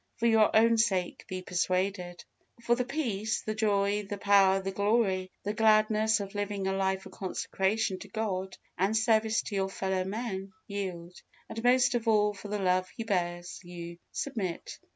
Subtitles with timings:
[0.15, 2.23] For your own sake be persuaded.
[2.63, 7.05] For the peace, the joy, the power, the glory, the gladness of living a life
[7.05, 12.33] of consecration to God, and service to your fellow men, yield; but most of all,
[12.33, 14.79] for the love He bears you, submit.